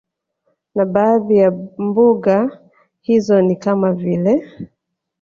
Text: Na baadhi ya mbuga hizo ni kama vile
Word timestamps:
Na 0.75 0.85
baadhi 0.85 1.37
ya 1.37 1.51
mbuga 1.77 2.59
hizo 3.01 3.41
ni 3.41 3.55
kama 3.55 3.93
vile 3.93 4.47